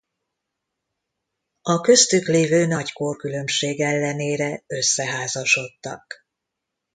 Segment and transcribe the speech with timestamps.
[1.61, 6.25] A köztük lévő nagy korkülönbség ellenére összeházasodtak.